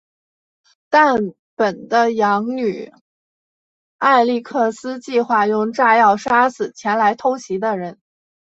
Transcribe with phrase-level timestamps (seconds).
[0.89, 1.15] 但
[1.55, 2.91] 本的养女
[3.99, 7.99] 艾莉克斯计划用炸药杀死前来偷袭的人。